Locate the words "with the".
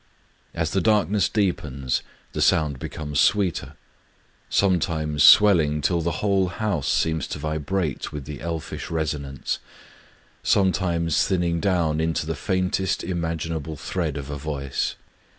8.11-8.41